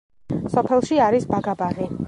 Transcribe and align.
სოფელში 0.53 0.99
არის 1.09 1.31
ბაგა-ბაღი. 1.35 1.91